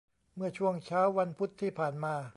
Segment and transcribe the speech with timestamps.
[0.35, 2.15] เมื่อช่วงเช้าวันพุธที่ผ่านมา